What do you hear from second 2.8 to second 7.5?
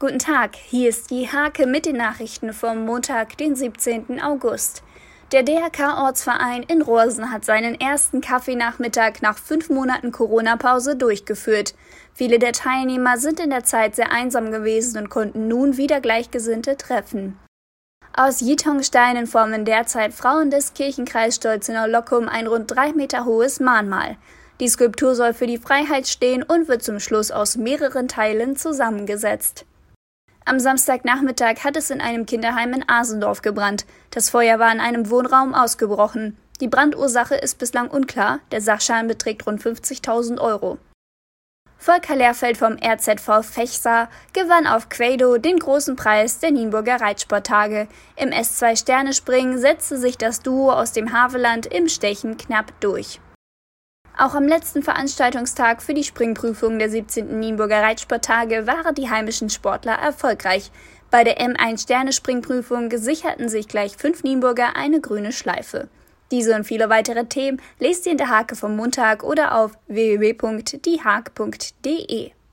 Montag, den 17. August. Der DRK-Ortsverein in Rosen hat